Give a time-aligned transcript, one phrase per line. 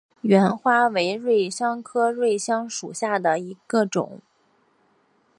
[0.23, 4.19] 芫花为瑞香科瑞香属下的一个种。